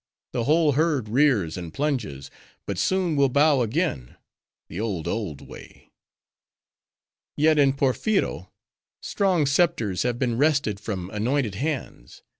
[0.33, 2.31] The whole herd rears and plunges,
[2.65, 4.15] but soon will bow again:
[4.67, 5.91] the old, old way!"
[7.37, 8.49] "Yet, in Porpheero,
[9.03, 12.23] strong scepters have been wrested from anointed hands.